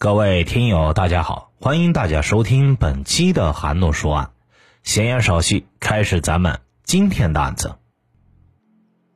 [0.00, 4.30] 各位听友，大家好，欢迎大家收听本期的韩诺说案。
[4.84, 7.74] 闲言少叙，开始咱们今天的案子。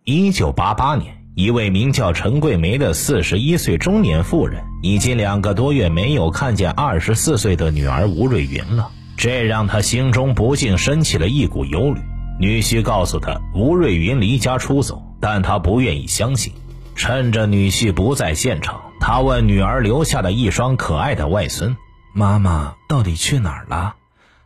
[0.02, 12.00] 一九八八年，一位名叫陈桂梅的四十一岁中年妇人，已经两个多月没有看见二十四岁的女儿吴瑞云了，这让她心中不禁升起了一股忧虑。
[12.40, 16.52] 女婿告诉她，吴瑞云离家出走，但她不愿意相信。
[16.96, 18.80] 趁着女婿不在现场。
[19.04, 21.76] 他问女儿留下的一双可爱的外孙
[22.14, 23.96] ：“妈妈到底去哪儿了？”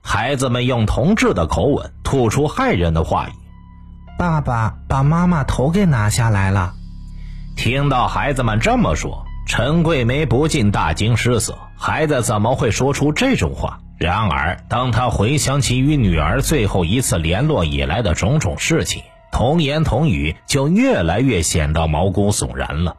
[0.01, 3.33] 孩子们用同志的口吻吐出骇人的话语
[4.19, 6.73] ：“爸爸把妈妈头给拿下来了。”
[7.55, 11.59] 听到孩子们这么说，陈桂梅不禁大惊失色。
[11.77, 13.81] 孩子怎么会说出这种话？
[13.99, 22.97] 然而，当他回想起与女儿最后一次联络以来的种种事情，童言童语就越来越显得毛骨悚然了。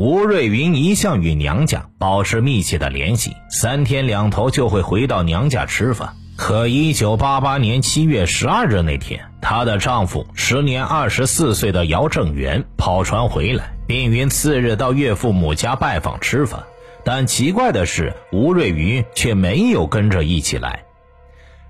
[0.00, 6.14] 吴瑞云一向与娘家保持密切的联系，三天两头就会回到娘家吃饭。
[6.36, 16.62] 可一九八八年七月十二日那天，她的丈夫时年二十四岁的姚正元跑船回来，并于次日到岳父母家拜访吃饭。
[17.04, 20.84] 但奇怪的是，吴瑞云却没有跟着一起来。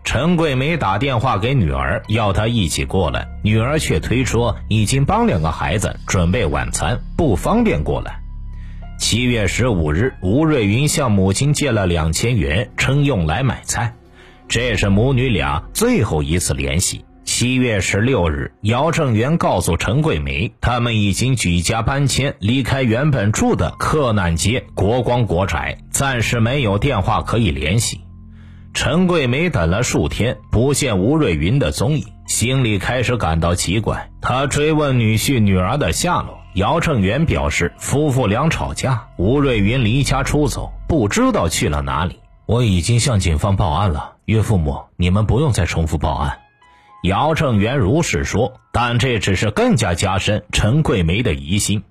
[0.04, 8.20] 陈桂梅打电话给女儿，要她一起过来，女儿却推说已经帮两个孩子准备晚餐，不方便过来。
[8.98, 13.94] 七月十五日，吴瑞云向母亲借了两千元，称用来买菜。
[14.48, 17.04] 这是母女俩最后一次联系。
[17.24, 28.00] 七月十六日，姚正元告诉陈桂梅，他们已经举家搬迁，离开原本住的克难街国光国宅，暂时没有电话可以联系。
[28.74, 34.10] 陈桂梅等了数天，不见吴瑞云的踪影，心里开始感到奇怪。
[34.20, 36.37] 她追问女婿、女儿的下落。
[36.54, 42.18] 姚正元表示，夫妇俩吵架，吴瑞云离家出走，不知道去了哪里。
[42.46, 46.38] 我已经向警方报案了，岳父母，你们不用再重复报案。
[47.04, 51.84] 姚正元如是说，但这只是更加加深陈桂梅的疑心。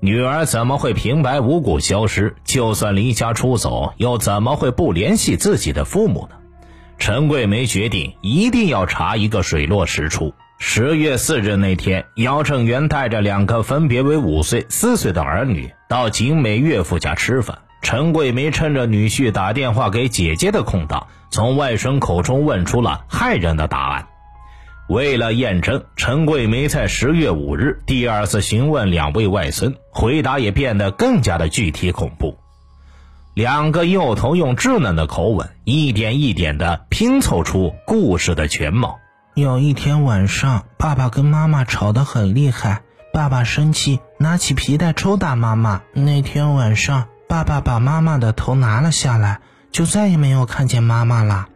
[0.00, 2.34] 女儿怎么会平白无故消失？
[2.44, 6.36] 就算离家出走，又怎么会不联系自己的父母呢？
[6.98, 10.34] 陈桂梅决定一定要查一个水落石出。
[10.64, 17.58] 十月四日那天，姚正元带着两个分别为五岁、四岁的儿女到景美岳父家吃饭。
[17.82, 24.06] 陈桂梅趁着女婿打电话给姐姐的空档，从外孙口中问出了骇人的答案。
[24.88, 32.38] 为了验证，陈桂梅在十月五日第二次询问两位外孙，回答也变得更加的具体恐怖。
[33.34, 39.00] 两个幼童用稚嫩的口吻，一点一点地拼凑出故事的全貌。
[39.34, 42.82] 有一天晚上，爸爸跟妈妈吵得很厉害。
[43.14, 45.80] 爸爸生气，拿起皮带抽打妈妈。
[45.94, 49.40] 那天晚上，爸爸把妈妈的头拿了下来，
[49.70, 51.46] 就再也没有看见妈妈了。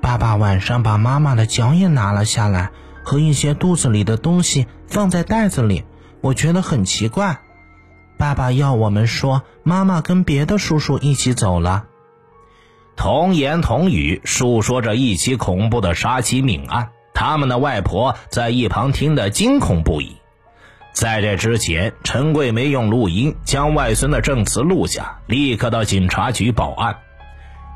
[0.00, 2.72] 爸爸晚上把妈妈的脚也拿了下来，
[3.04, 5.84] 和一些肚子里的东西放在袋子里。
[6.22, 7.38] 我觉得很奇怪。
[8.18, 11.84] 爸爸要我们说，妈妈跟别的叔叔一起走了。
[12.96, 16.88] 童言童语，述说着一起恐怖的杀妻命案。
[17.16, 20.16] 他们的外婆在一旁听得惊恐不已。
[20.92, 26.98] 在这之前，陈桂梅用录音将外孙的证词录下，立刻到警察局报案。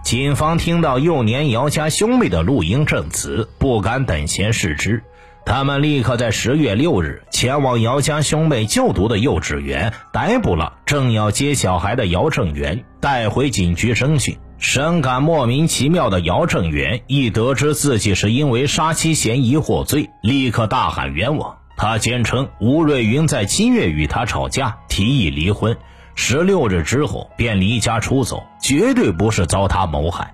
[0.04, 5.02] 警方听到幼年姚家兄妹的录音证词，不敢等闲视之。
[5.50, 14.38] 他们立刻在十月六日前往姚家兄妹就读的幼稚园，逮捕了正要接小孩的姚正元，带回警局审讯。
[14.58, 21.56] 深感莫名其妙的姚正元，一得知自己是因为杀妻嫌疑获罪，立刻大喊冤枉。
[21.76, 25.76] 他坚称吴瑞云在七月与他吵架，提议离婚，
[26.14, 30.32] 十六日之后便离家出走，绝对不是遭他谋害。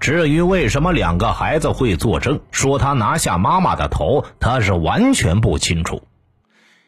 [0.00, 6.02] 至于为什么两个孩子会作证说他拿下妈妈的头，他是完全不清楚。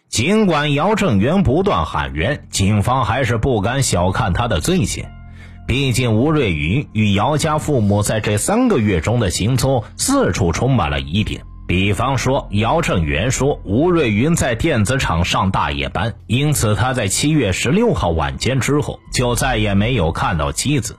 [0.09, 5.05] 尽管姚正元不断喊冤，警方还是不敢小看他的罪行。
[5.67, 11.43] 毕竟吴瑞云与姚家父母在这三个月中的行踪四处充满了疑点。
[11.69, 20.97] 比方说，姚正元说吴瑞云在电子厂上大夜班，因此他在七月十六号晚间之后就再也没有看到妻子。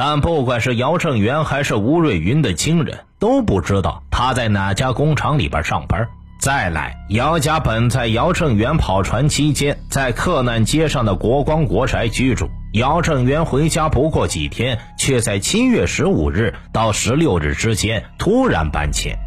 [0.00, 6.08] 但不管是姚正元还是吴瑞云的亲人，都不知道他在哪家工厂里边上班。
[6.38, 12.48] 再来，姚家本在姚正元跑船期间在客难街上的国光国宅居住。
[12.74, 19.18] 姚正元回家不过几天，却在七月十五日到十六日之间突然搬迁。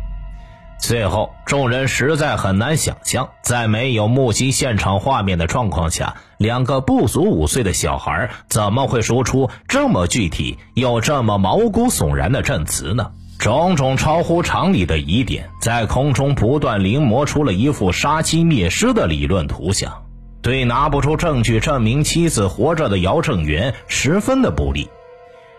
[0.81, 13.11] 最后，众人实在很难想象，在没有目击现场画面的状况下，两个不足五岁的小孩怎么会说出这么具体又这么毛骨悚然的证词呢？
[13.37, 20.03] 种种超乎常理的疑点，在空中不断临摹出了一副杀妻灭尸的理论图像，
[20.41, 24.89] 对拿不出证据证明妻子活着的姚正元十分的不利。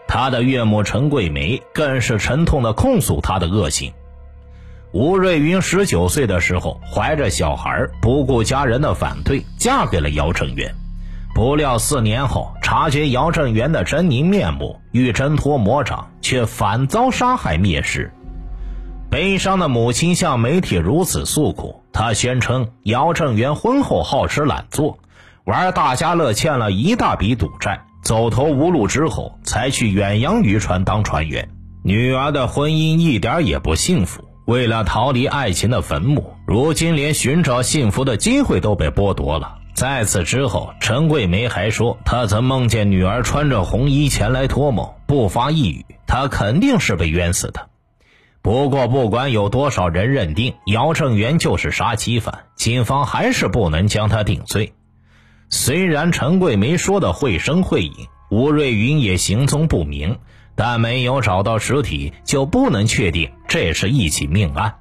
[0.09, 3.93] 他的岳母陈桂梅更是沉痛地控诉他的恶行。
[4.93, 10.75] 吴瑞云十九岁的时候，怀着小孩，不顾家人的反对，嫁给了姚正元。
[11.35, 18.13] 不料四年后，察觉姚正元的狰狞面目，欲挣脱魔掌，却反遭杀害灭尸。
[19.11, 24.99] 悲伤的母亲向媒体如此诉苦，她宣称姚正元婚后好吃懒做，
[25.45, 31.49] 玩大家乐欠了一大笔赌债，走投无路之后才去远洋渔船当船员。
[31.83, 34.23] 女儿的婚姻一点也不幸福。
[34.53, 39.55] 为了逃离爱情的坟墓，如今连寻找幸福的机会都被剥夺了。
[39.73, 47.71] 在此之后，陈桂梅还说，她曾梦见女儿穿着红衣前来托梦，不发一语，她肯定是被冤死的。
[48.43, 54.75] 不过，不管有多少人认定姚正元就是杀妻犯，警方还是不能将他定罪。
[55.49, 57.95] 虽然陈桂梅说的绘声绘影，
[58.31, 60.19] 吴瑞云也行踪不明。
[60.55, 64.77] 但没有找到尸体，就不能确定这是一起命案。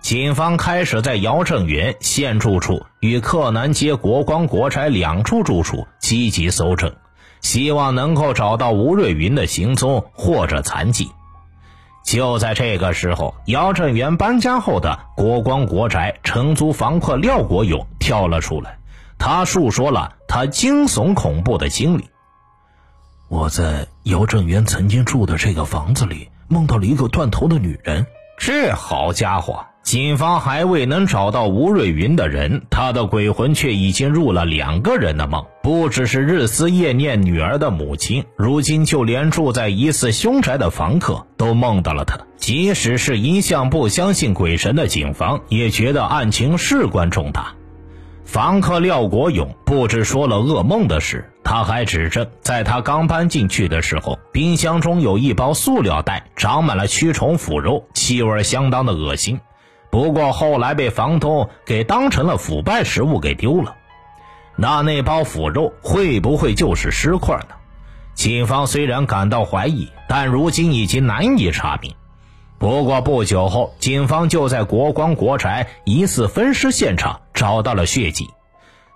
[0.00, 6.96] 警方开始在姚正元现住处与克南街国光国宅两处住处积极搜证，
[7.42, 11.10] 希望能够找到吴瑞云的行踪或者残迹。
[12.06, 18.78] 就在这个时候，姚正元搬家后的国光国宅承租房客廖国勇跳了出来，
[19.18, 22.08] 他述说了他惊悚恐怖的经历。
[23.28, 28.06] 我在姚正元曾经住的这个房子里梦到了一个断头的女人。
[28.36, 35.44] 这好家伙，警方还未能找到吴瑞云的人，他的鬼魂却已经入了两个人的梦。
[35.62, 42.18] 不只是日思夜念女儿的母亲，如今就连住在疑似凶宅的房客都梦到了他。
[42.36, 47.54] 即使是一向不相信鬼神的警方，也觉得案情事关重大。
[48.24, 51.30] 房客廖国勇不止说了噩梦的事。
[51.44, 59.38] 他还指证，在他刚搬进去的时候，冰箱中有一包塑料袋，长满了蛆虫腐肉，气味相当的恶心。
[59.90, 63.76] 不过后来被房东给当成了腐败食物给丢了。
[64.56, 67.54] 那那包腐肉会不会就是尸块呢？
[68.14, 71.94] 警方虽然感到怀疑，但如今已经难以查明。
[72.64, 78.30] 不过不久后，警方就在国光国宅疑似分尸现场找到了血迹。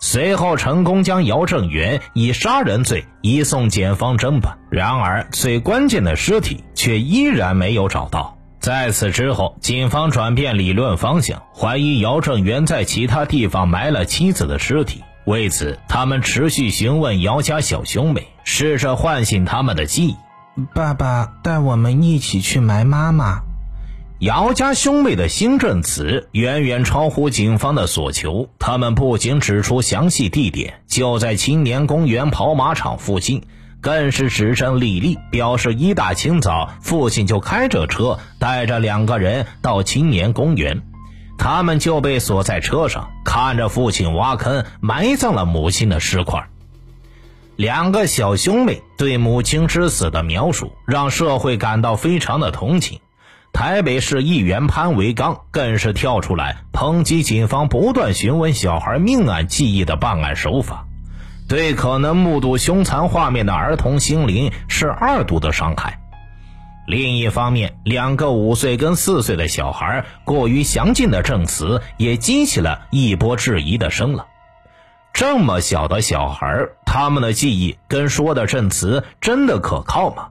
[0.01, 8.39] 随后成功将姚正元以杀人罪移送检方侦办，然而最关键的尸体却依然没有找到。
[8.59, 15.05] 在此之后，警方转变理论方向，怀疑姚正元在其他地方埋了妻子的尸体。
[15.27, 20.17] 为此，他们持续询问姚家小兄妹，试着唤醒他们的记忆。
[20.75, 23.43] 爸爸带我们一起去埋妈妈。
[24.21, 28.49] 姚家兄妹的新证词远远超乎警方的所求。
[28.59, 33.45] 他们不仅指出详细地点就在青年公园跑马场附近，
[33.81, 40.83] 更是指证李丽，表示一大清早父亲就开着车带着两个人到青年公园，
[41.39, 46.49] 他们就被锁在车上，看着父亲挖坑埋葬了母亲的尸块。
[47.55, 52.99] 两个小兄妹对母亲之死的描述，让社会感到非常的同情。
[53.53, 60.87] 台北市议员潘维刚更是跳出来抨击警方不断询问小孩命案记忆的办案手法，
[61.49, 65.99] 对可能目睹凶残画面的儿童心灵是二度的伤害。
[66.87, 74.27] 另一方面，两个五岁跟四岁的小孩过于详尽的证词也激起了一波质疑的声浪。
[75.13, 80.29] 这么小的小孩，他们的记忆跟说的证词真的可靠吗？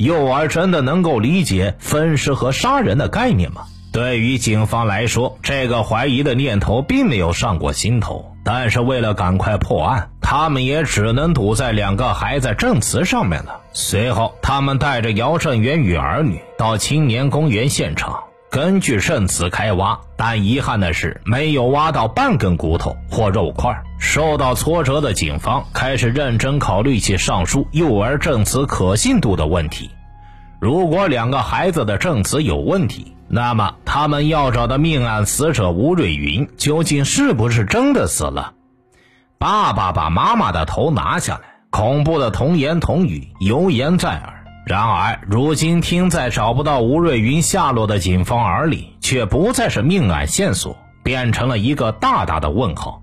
[0.00, 3.66] 幼儿真的能够理解分尸和杀人的概念吗？
[3.92, 8.34] 对于警方来说，这个怀疑的念头并没有上过心头。
[8.42, 13.60] 但是为了赶快破案，他们也只能堵在两个孩子证词上面了。
[13.74, 18.20] 随后，他们带着姚振元与儿女到青年公园现场。
[18.50, 23.82] 根据证词开挖，但遗憾的是没有挖到半根骨头或肉块。
[24.00, 29.90] 受到挫折的警方开始认真考虑起上述幼儿证词可信度的问题。
[30.58, 38.54] 如果两个孩子的证词有问题，那么他们要找的命案死者吴瑞云究竟是不是真的死了？
[39.38, 44.44] 爸爸把妈妈的头拿下来，恐怖的童言童语犹言在耳。
[44.66, 53.02] 然而，如今听在找不到吴瑞云下落的警方耳里，却不再是命案线索，变成了一个大大的问号。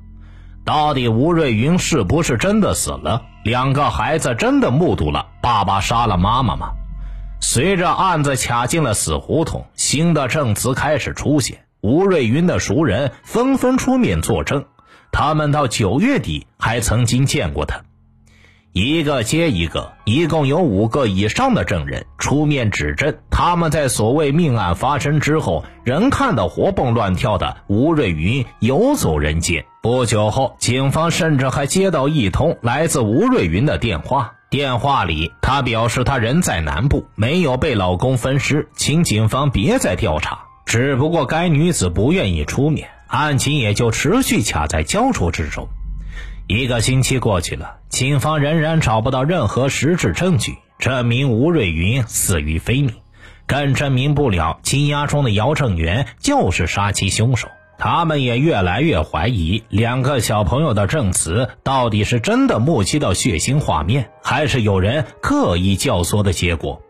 [0.67, 3.21] 到底吴瑞云是不是真的死了？
[3.45, 6.71] 两个孩子真的目睹了爸爸杀了妈妈吗？
[7.39, 14.65] 随着案子卡进了死胡同，新的证词开始出现，吴瑞云的熟人纷纷出面作证，
[15.13, 17.86] 他们到九月底还曾经见过他。
[18.73, 29.65] 一个接一个，一共有五个以上的证人出面指证，他们在所谓命案发生之后，仍看到活蹦乱跳的吴瑞云游走人间。
[29.81, 40.41] 不久后，警方甚至还接到一通来自吴瑞云的电话，电话里她表示她人在南部，没有被老公分尸，请警方别再调查。
[40.67, 45.67] 只不过该女子不愿意出面，案情也就持续卡在焦灼之中。
[46.47, 52.93] 一个星期过去了，警方仍然找不到任何实质证据证明吴瑞云死于非命，
[53.45, 57.49] 更证明不了羁押中的姚正元就是杀妻凶手。
[57.77, 66.81] 他们也越来越怀疑两个小朋友的证词到底是真的目击到血腥画面，还是有人刻意教唆的结果。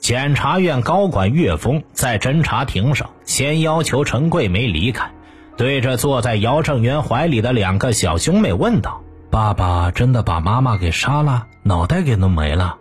[0.00, 5.12] 检察院高管岳峰在侦查庭上先要求陈桂梅离开。
[5.56, 12.76] 对着坐在姚正元怀里的两个小兄妹问道：“爸爸真的把妈妈给杀了，脑袋给弄没了？”“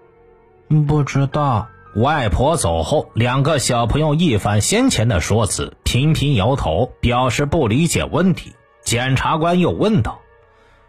[0.88, 8.52] 不知道。”外婆走后，两个小朋友一反先前的说辞，频频摇头，表示不理解问题。
[8.84, 10.20] 检察官又问道：“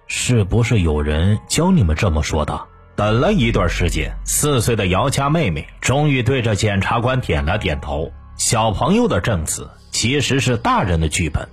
[0.08, 2.60] 是不是有人教你们这么说的？”
[2.96, 8.10] 等了一段时间，四岁的姚家妹妹终于对着检察官点了点头。
[8.36, 11.48] 小朋友的证词其实是大人的剧本。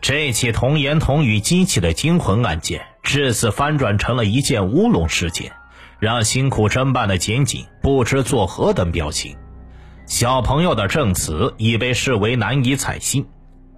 [0.00, 5.52] 这起童言童语激起的惊魂案件，至此翻转成了一件乌龙事件，
[5.98, 9.36] 让辛苦侦办的检警不知作何等表情。
[10.06, 13.26] 小朋友的证词已被视为难以采信，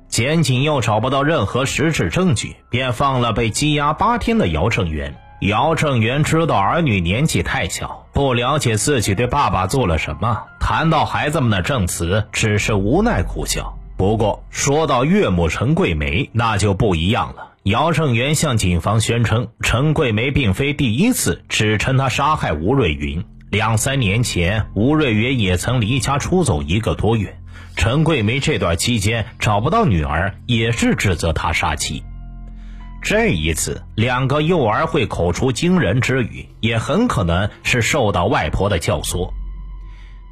[0.09, 5.17] 检警又找不到任何实质证据，便放了被羁押八天的姚正元。
[5.41, 13.80] 姚正元知道儿女年纪太小，不了解自己对爸爸做了什么，谈到孩子们的证词，只是无奈苦笑。
[14.01, 17.53] 不过，说到岳母陈桂梅，那就不一样了。
[17.65, 23.23] 姚正元向警方宣称，陈桂梅并非第一次指称他杀害吴瑞云。
[23.51, 27.39] 两三年前，吴瑞云也曾离家出走一个多月，
[27.77, 32.03] 陈桂梅这段期间找不到女儿，也是指责他杀妻。
[33.03, 39.31] 这一次，两个幼儿会口出惊人之语，也很可能是受到外婆的教唆。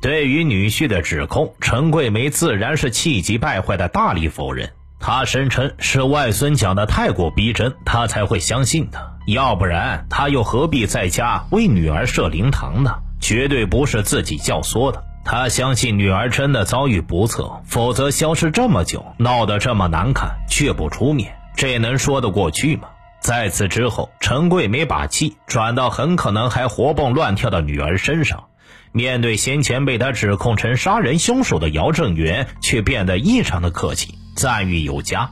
[0.01, 4.71] 对于女婿的指控，陈桂梅自然是气急败坏的大力否认。
[5.01, 9.17] 她声称是外孙讲的太过逼真，她才会相信的。
[9.27, 12.93] 要不然，她又何必在家为女儿设灵堂呢？
[13.21, 15.05] 绝对不是自己教唆的。
[15.25, 22.89] 她相信女儿真的遭遇不测，否则消失这么久，闹得这么难看，却不出面，这能说得过去吗？
[23.21, 28.45] 在此之后，陈桂梅把气转到很可能还活蹦乱跳的女儿身上。
[28.93, 35.31] 面对先前被他指控成杀人凶手的姚正元，却变得异常的客气，赞誉有加。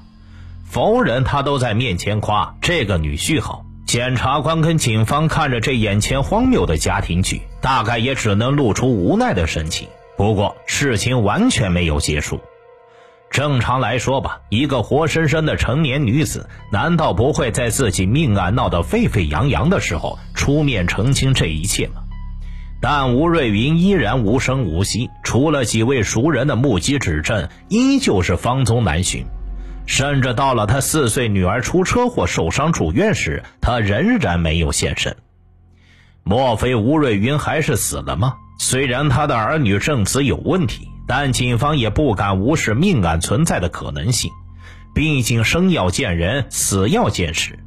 [0.64, 3.64] 逢人他都在面前夸这个女婿好。
[3.86, 9.86] 检察官跟警方看着这眼前荒谬的家庭剧，大概也只能露出无奈的神情。
[10.16, 12.40] 不过事情完全没有结束。
[13.30, 22.02] 正常来说吧，一个活生生的成年女子，难道不会在自己命案闹得沸沸扬扬的时候出面澄清这一切吗？
[22.88, 29.26] 但吴瑞云依然无声无息，除了几位熟人的目击指证，依旧是芳踪难寻。
[29.86, 35.16] 甚至到了他四岁女儿出车祸受伤住院时，他仍然没有现身。
[36.22, 38.34] 莫非吴瑞云还是死了吗？
[38.60, 44.30] 虽然他的儿女证词有问题，但警方也不敢无视命案存在的可能性。
[44.94, 47.58] 毕竟生要见人，死要见尸。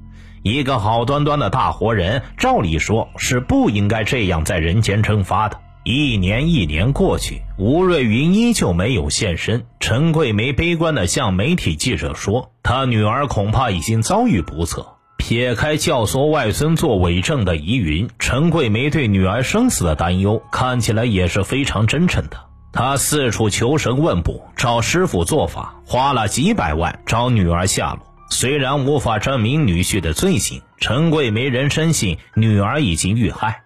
[0.43, 5.59] 一个好端端的大活人，照理说是不应该这样在人间蒸发的。
[5.83, 9.65] 一年一年过去，吴瑞云依旧没有现身。
[9.79, 14.85] 陈桂梅悲观地向媒体记者说：“她女儿恐怕已经遭遇不测。”
[15.17, 22.37] 撇开教唆外孙做伪证的疑云，陈桂梅对女儿生死的担忧看起来也是非常真诚的。
[22.71, 28.08] 她四处求神问卜，找师傅做法，花了几百万找女儿下落。
[28.29, 33.63] 虽然无法证明女婿的罪行，陈桂梅仍深信女儿已经遇害。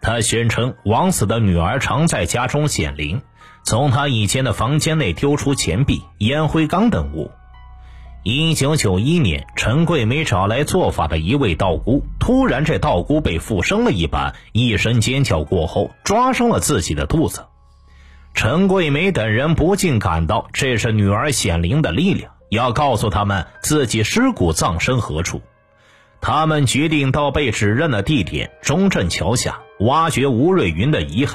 [0.00, 3.22] 她宣称，枉死的女儿常在家中显灵，
[3.64, 7.30] 从她以前的房间内丢出钱币、烟灰缸等物。
[8.22, 17.44] 一九九一年，陈桂梅找来做法的一位道姑，突然这道姑被附身了一般，一声尖叫过后，抓伤了自己的肚子。
[18.32, 25.42] 陈桂梅等人不禁感到这是女儿显灵的力量，要告诉他们自己尸骨葬身何处。
[26.20, 31.34] 他们决定到被指认的地点中正桥下挖掘吴瑞云的遗骸。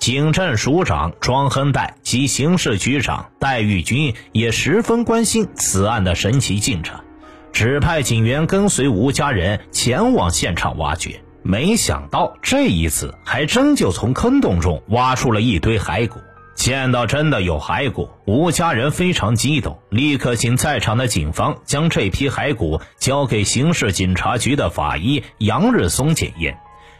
[0.00, 7.04] 警政署长庄亨岱及刑事局长戴玉军也十分关心此案的神奇进展，
[7.52, 11.22] 指派警员跟随吴家人前往现场挖掘。
[11.44, 16.18] 没想到这一次还真就从坑洞中挖出了一堆骸骨。
[16.54, 26.58] 见到真的有骸骨，吴家人非常激动，立刻请在场的警方将这批骸骨交给刑事警察局的法医杨日松检验，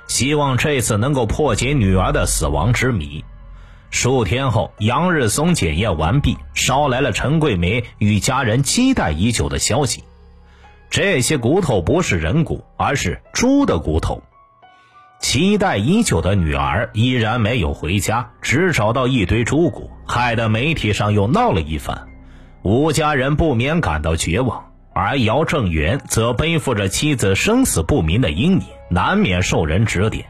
[0.08, 3.24] 希望这次能够破解女儿的死亡之谜。
[3.90, 10.02] 数天后，杨日松检验完毕，捎来了陈桂梅与家人期待已久的消息：
[10.90, 14.22] 这些骨头不是人骨，而是猪的骨头。
[15.22, 22.08] 期待已久的女儿依然没有回家，只找到一堆猪骨，害得媒体上又闹了一番。
[22.62, 30.26] 吴家人不免感到绝望，而姚正元则背负着妻子生死不明的阴影，难免受人指点。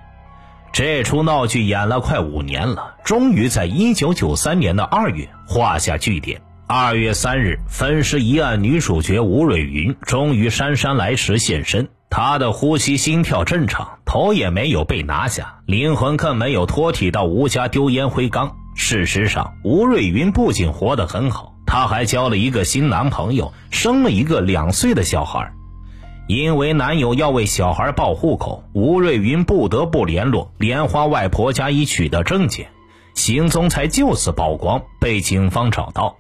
[0.73, 6.43] 这出闹剧演了快五年了，终于在一九九三年的二月画下句点。
[6.67, 11.89] 二月三日，分尸一案女主角吴瑞云终于姗姗来迟现身。
[12.15, 18.55] 他的呼吸、心跳正常，头也没有被拿下，灵魂更没有脱体到吴家丢烟灰缸。
[18.75, 25.55] 事实上，吴瑞云不仅活得很好，她还交了一个新男朋友，生了一个两岁的小孩。
[26.29, 32.69] 因为男友要为小孩报户口，吴瑞云不得不联络莲花外婆家以取得证件，
[33.15, 36.19] 行踪才就此曝光，被警方找到。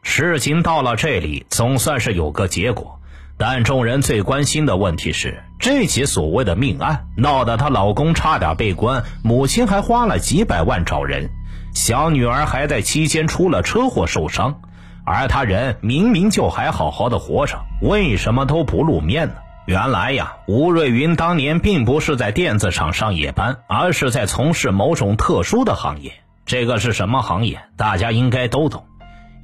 [0.00, 3.00] 事情到了这里，总算是有个结果。
[3.36, 11.30] 但众人最关心的问题是，这起所谓的命案闹得她老公差点被关，母亲还花了几百万找人，
[11.74, 14.60] 小女儿还在期间出了车祸受伤，
[15.04, 19.34] 而她人明明就还好好的活着，为什么都不露面呢？
[19.66, 26.12] 原来呀，吴瑞云当年并不是在电子厂上夜班，而是在从事某种特殊的行业。
[26.46, 27.62] 这个是什么行业？
[27.76, 28.84] 大家应该都懂。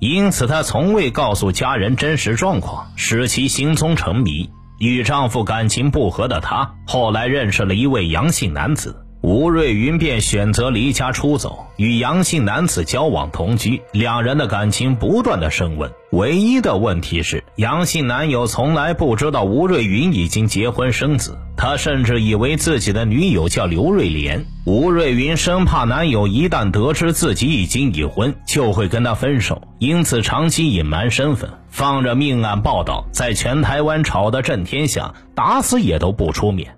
[0.00, 4.50] 因此，她从未告诉家人真实状况，使其行踪成谜。
[4.78, 9.06] 与丈夫感情不和的她，后来认识了一位杨姓男子。
[9.22, 15.90] 吴瑞云便选择离家出走，与杨姓男子交往同居，两人的感情不断的升温。
[16.10, 24.46] 唯一的问题是，杨姓男友从来不知道吴瑞云已经结婚生子，他甚至以为自己的女友叫刘瑞莲。
[24.64, 36.74] 吴瑞云生怕男友一旦得知自己已经已婚，就会跟他分手，因此长期隐瞒身份，放着命案报道在全台湾吵得震天响，打死也都不出面。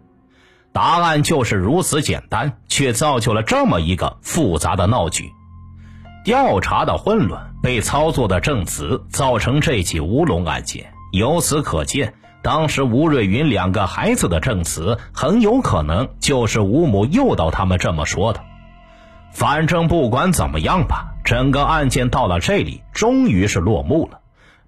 [0.72, 5.30] 答案就是如此简单，却造就了这么一个复杂的闹剧。
[6.24, 10.92] 调查的混乱，被操作的证词，造成这起乌龙案件。
[11.12, 18.40] 由此可见，当时吴瑞云两个孩子的证词，很有可能就是吴母诱导他们这么说的。
[19.30, 24.20] 反正不管怎么样吧，整个案件到了这里，终于是落幕了。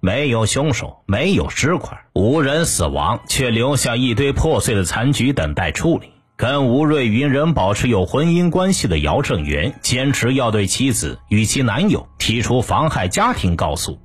[0.05, 6.11] 没有凶手，没有尸块，无人死亡，却留下一堆破碎的残局等待处理。
[6.37, 13.97] 跟吴瑞云仍保持有婚姻关系的姚正元，坚持要对妻子与其男友提出妨害家庭告诉，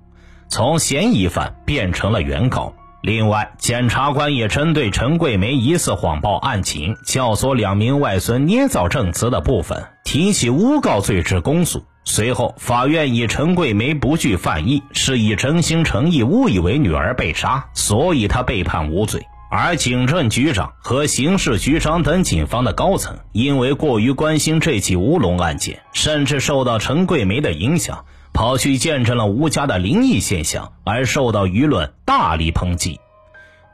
[0.48, 2.72] 从嫌疑犯变成了原告。
[3.02, 11.84] 另外，检察官也针对陈桂梅疑似谎报案情、教唆两名外孙捏造证词的部分，提起诬告罪之公诉。
[12.04, 19.26] 随后，法院以陈桂梅不具犯意，是以诚心诚意误以为女儿被杀，所以她被判无罪。
[19.52, 33.00] 而警政局长和刑事局长等警方的高层，因为过于关心这起乌龙案件，甚至受到陈桂梅的影响，跑去见证了吴家的灵异现象，而受到舆论大力抨击。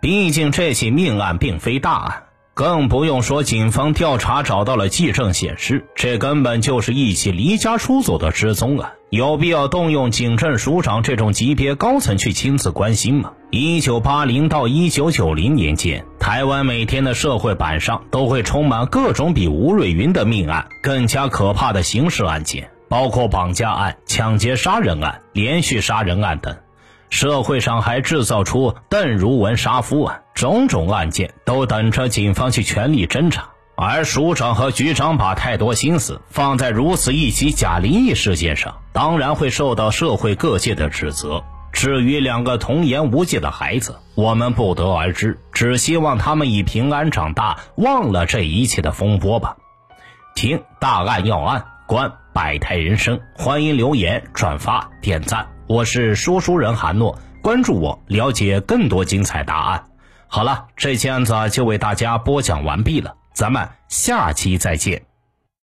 [0.01, 2.23] 毕竟这起命案并非大案。
[2.57, 8.95] 更不用说，警方调查找到了记证，显示这根本就是一起离家出走的失踪案。
[9.11, 13.35] 有必要动用警政署长这种级别高层去亲自关心吗？
[13.51, 26.57] 一九八零到一九九零年间，台湾每天的社会版上都会充满各种比吴瑞云的命案更加可怕的刑事案件，包括绑架案、抢劫杀人案、连续杀人案等。
[27.11, 33.51] 社会上还制造出邓如文杀夫案，种种案件都等着警方去全力侦查。
[33.79, 41.45] 而署长和局长把太多心思放在如此一起假灵异事件上，当然会受到社会各界的指责。
[41.73, 49.57] 至于两个童言无忌的孩子，我们不得而知，只希望他们以平安长大，忘了这一切的风波吧。
[50.35, 55.56] 听大案要案，观百态人生，欢迎留言、转发、点赞。
[55.69, 59.85] 我是说书人韩诺，关注我，了解更多精彩答案。
[60.29, 65.03] 好了，这期案子就为大家播讲完毕了，咱们下期再见。